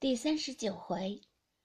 [0.00, 1.20] 第三十九回，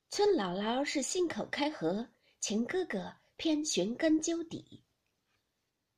[0.10, 2.10] 村姥姥是信口开河，
[2.40, 4.84] 秦哥哥偏寻根究底。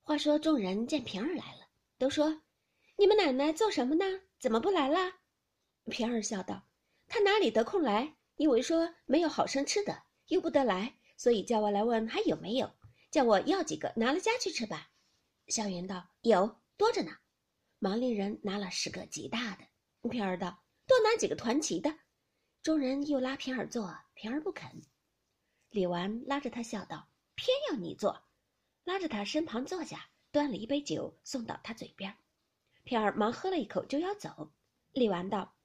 [0.01, 1.65] 话说众人见平儿来了，
[1.97, 2.41] 都说
[2.99, 4.03] ：“你们奶奶做什么呢？
[4.37, 5.13] 怎么不来啦？”
[5.89, 6.61] 平儿笑道
[7.07, 8.13] ：“她哪里得空来？
[8.35, 12.69] 因为说没有好生吃的，又不得来，所以叫我来问还有没有，
[13.11, 14.89] 叫我要几个拿了家去吃吧。”
[15.47, 17.13] 小云道：“有多着呢。”
[17.79, 20.09] 忙令人拿了十个极大的。
[20.09, 21.97] 平儿道：“多拿几个团旗的。”
[22.65, 24.81] 众人又拉平儿坐，平儿不肯。
[25.69, 28.23] 李纨拉着他笑道：“偏要你坐。”
[28.83, 32.17] 拉着他身旁坐下，端了一杯酒送到他嘴边。
[32.83, 34.51] 平儿忙喝了一口，就要走。
[34.93, 35.55] 李纨道：“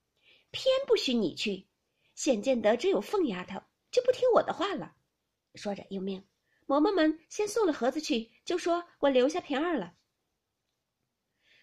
[0.52, 1.66] 偏不许你去，
[2.16, 4.94] 显见得只有凤丫头就不听我的话了。”
[5.56, 6.22] 说着又命
[6.66, 9.94] 嬷嬷们先送了盒子去，就说我留下平儿了。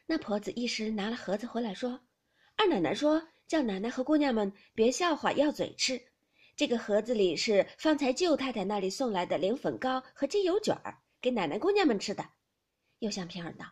[0.07, 2.07] 那婆子一时拿了盒子回来，说
[2.57, 6.01] ：“二奶奶说。”叫奶奶和姑娘们别笑话，要嘴吃。
[6.55, 12.27] 这个盒子里是方才舅太太那里送来的灵粉糕和鸡油卷儿，给奶奶姑娘们吃的。
[12.99, 13.65] 又向平儿道：“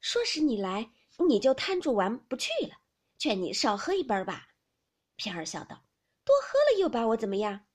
[0.00, 0.90] 说是你来，
[1.28, 2.78] 你就摊住玩不去了，
[3.18, 4.48] 劝你少喝一杯吧。”
[5.16, 5.84] 平儿笑道
[6.24, 7.66] ：“多喝了又把我怎么样？”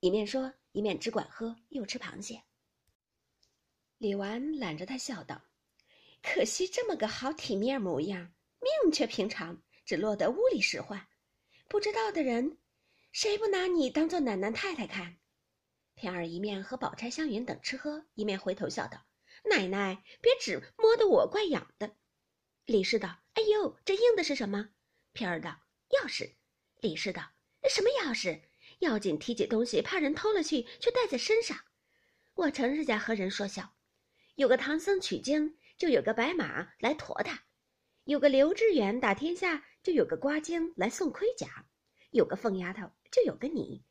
[0.00, 2.44] 一面说，一面只管喝，又吃螃蟹。
[3.98, 5.42] 李纨揽着他笑道
[6.22, 11.06] ：“可惜这么个好体面模样，命却平常。”只落得屋里使唤，
[11.68, 12.58] 不知道的人，
[13.12, 15.16] 谁不拿你当做奶奶太太看？
[15.94, 19.06] 平儿一面和宝钗、湘云等吃喝，一面回头笑道
[19.48, 21.96] ：“奶奶，别只摸得我怪痒的。”
[22.66, 24.70] 李氏道：“哎呦，这硬的是什么？”
[25.14, 26.34] 平儿道：“钥匙。”
[26.82, 27.22] 李氏道
[27.70, 28.42] ：“什么钥匙？
[28.80, 31.56] 要紧提起东西，怕人偷了去，却带在身上。
[32.34, 33.74] 我成日家和人说笑，
[34.34, 37.45] 有个唐僧取经，就有个白马来驮他；
[38.06, 41.64] 有个刘知远打天下。”就有个瓜精来送盔甲，
[42.10, 43.84] 有个凤丫头，就有个你，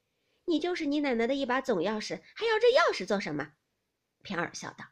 [0.43, 3.53] 你就是你奶奶的一把总钥匙，还要这钥匙做什么？
[4.21, 4.83] 平儿笑道：“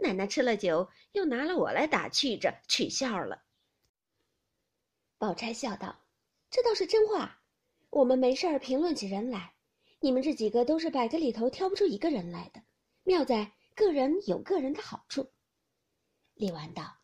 [0.00, 3.42] 奶奶吃了酒，又拿了我来打趣着取笑了。”
[5.18, 6.02] 宝钗笑道
[6.50, 7.42] ：“这倒是真话。
[7.90, 9.52] 我们没事儿评论起人来，
[10.00, 12.62] 你们这几个都是百个里头挑不出一个人来的，
[13.02, 15.30] 妙在个人有个人的好处。”
[16.32, 16.97] 李纨道：“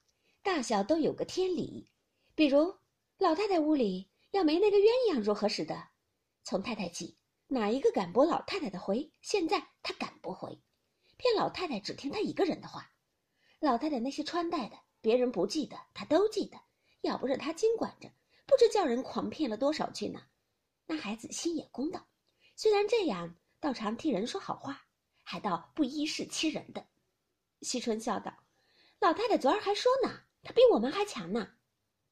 [0.44, 1.90] 大小都有个天理，
[2.36, 2.76] 比如。”
[3.16, 5.88] 老太太屋里要没那个鸳鸯如何使得？
[6.42, 7.16] 从太太起，
[7.46, 9.10] 哪一个敢驳老太太的回？
[9.22, 10.60] 现在她敢驳回，
[11.16, 12.90] 骗老太太只听她一个人的话。
[13.60, 16.58] 老太太那些穿戴的，别人不记得，她都记得。
[17.02, 18.10] 要不是她经管着，
[18.46, 20.20] 不知叫人狂骗了多少去呢。
[20.86, 22.04] 那孩子心也公道，
[22.56, 24.86] 虽然这样，倒常替人说好话，
[25.22, 26.84] 还倒不依势欺人的。
[27.62, 28.36] 惜春笑道
[28.98, 31.48] ：“老太太昨儿还说呢，他比我们还强呢。”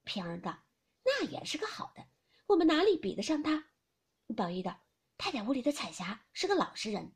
[0.04, 0.58] 平儿道。
[1.04, 2.04] 那也是个好的，
[2.46, 3.66] 我们哪里比得上他？
[4.36, 4.78] 宝玉道
[5.18, 7.12] ：“太太屋里的彩霞是个老实人。”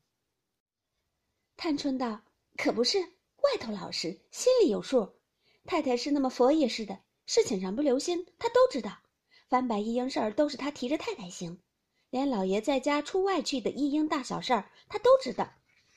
[1.57, 2.23] 探春道
[2.59, 5.21] ：“可不是，外头老实，心里有数。
[5.65, 8.99] 太太是那么佛爷似的，事情上不留心，他都知道。
[9.49, 11.63] 翻白一应事儿都是他提着太太行，
[12.11, 15.49] 连老爷在家出外去的一应大小事儿，他都知道。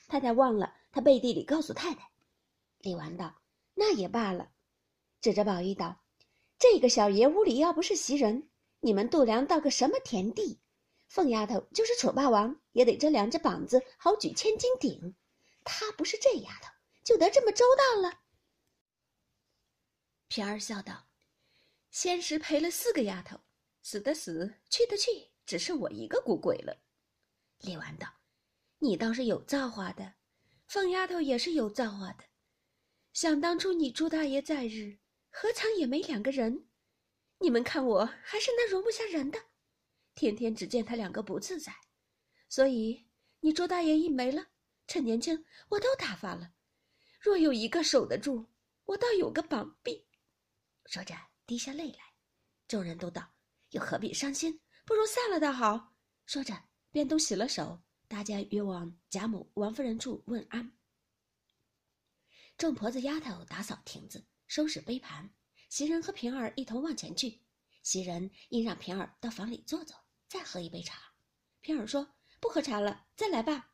[0.06, 2.08] 太太忘了，他背地里告诉太太。”
[2.78, 3.34] 李纨道
[3.74, 4.52] ：“那也罢了。”
[5.20, 6.00] 指着宝玉道。
[6.58, 8.50] 这个小爷屋里要不是袭人，
[8.80, 10.60] 你们度量到个什么田地？
[11.08, 15.16] 凤丫头就是楚霸王，也得这两只膀子好举千斤顶。
[15.64, 16.70] 她不是这丫头，
[17.02, 18.20] 就得这么周到了。
[20.28, 21.08] 平儿笑道
[21.90, 23.40] ：“先时赔了四个丫头，
[23.82, 26.76] 死的死，去的去，只剩我一个孤鬼了。”
[27.62, 28.06] 李纨道
[28.78, 30.14] ：“你倒是有造化的，
[30.68, 32.24] 凤丫头也是有造化的。
[33.12, 34.98] 想当初你朱大爷在日。”
[35.30, 36.66] 何尝也没两个人？
[37.38, 39.46] 你们看我还是那容不下人的，
[40.14, 41.72] 天天只见他两个不自在，
[42.48, 43.06] 所以
[43.40, 44.48] 你周大爷一没了，
[44.86, 46.52] 趁年轻我都打发了。
[47.20, 48.50] 若有一个守得住，
[48.84, 50.06] 我倒有个膀臂。
[50.86, 51.14] 说着
[51.46, 52.14] 滴下泪来，
[52.66, 53.32] 众人都道
[53.70, 54.60] ：“又何必伤心？
[54.84, 55.94] 不如散了倒好。”
[56.26, 56.54] 说着
[56.90, 60.76] 便都洗了手，大家约往贾母、王夫人处问安。
[62.58, 64.26] 众婆子丫头打扫亭子。
[64.50, 65.30] 收拾杯盘，
[65.68, 67.40] 袭人和平儿一同往前去。
[67.84, 71.12] 袭人应让平儿到房里坐坐，再喝一杯茶。
[71.60, 73.70] 平儿说：“不喝茶了，再来吧。”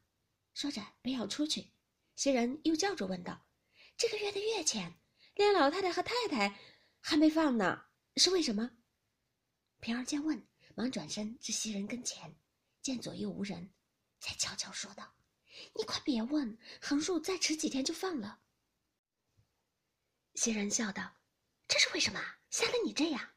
[0.53, 1.71] 说着便要出去。
[2.15, 3.47] 袭人又叫住问道
[3.97, 5.01] ：“这个月的月钱，
[5.35, 6.61] 连老太太和太太
[7.01, 7.87] 还没放呢，
[8.17, 8.73] 是为什么？”
[9.81, 12.37] 平儿见问，忙转身至袭人跟前，
[12.83, 13.73] 见左右无人，
[14.21, 15.15] 才悄悄说道
[15.75, 18.41] ：“你快别问，横竖再迟几天就放了。”
[20.37, 21.17] 袭人笑道
[21.67, 22.23] ：“这是为什么？
[22.51, 23.31] 吓得你这样？”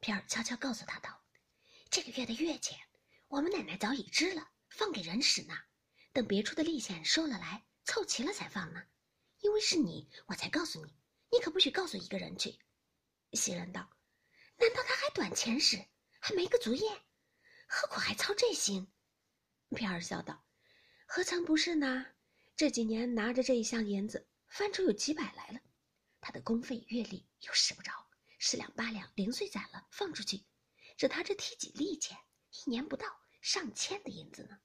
[0.00, 1.22] 平儿悄悄告诉他道
[1.90, 2.78] ：“这个月的月钱，
[3.28, 5.54] 我们奶奶早已支了，放给人使呢。
[6.10, 8.82] 等别处的利钱收了来，凑齐了才放呢。
[9.40, 10.96] 因为是你，我才告诉你，
[11.30, 12.58] 你可不许告诉一个人去。”
[13.34, 13.90] 袭人道
[14.56, 15.84] ：“难道他还短钱使，
[16.18, 16.88] 还没个足业？
[17.68, 18.90] 何苦还操这心？”
[19.76, 20.42] 平儿笑道
[21.06, 22.06] ：“何曾不是呢？
[22.56, 25.60] 这几年拿着这一箱银子，翻出有几百来了。
[26.32, 27.92] 的工费月例又使不着，
[28.38, 30.44] 十两八两零碎攒了放出去，
[30.96, 32.18] 这他这提几利钱，
[32.50, 33.06] 一年不到
[33.40, 34.58] 上千的银子呢。”